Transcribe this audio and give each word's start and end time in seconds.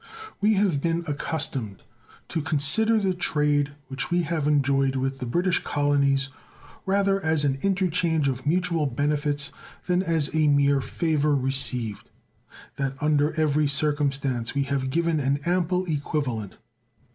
We 0.39 0.55
have 0.55 0.81
been 0.81 1.03
accustomed 1.07 1.83
to 2.29 2.41
consider 2.41 2.97
the 2.97 3.13
trade 3.13 3.73
which 3.87 4.09
we 4.09 4.23
have 4.23 4.47
enjoyed 4.47 4.95
with 4.95 5.19
the 5.19 5.27
British 5.27 5.63
colonies 5.63 6.29
rather 6.87 7.21
as 7.23 7.45
an 7.45 7.59
interchange 7.61 8.27
of 8.27 8.43
mutual 8.47 8.87
benefits 8.87 9.51
than 9.85 10.01
as 10.01 10.33
a 10.33 10.47
mere 10.47 10.81
favor 10.81 11.35
received; 11.35 12.09
that 12.77 12.95
under 12.99 13.39
every 13.39 13.67
circumstance 13.67 14.55
we 14.55 14.63
have 14.63 14.89
given 14.89 15.19
an 15.19 15.39
ample 15.45 15.85
equivalent. 15.85 16.55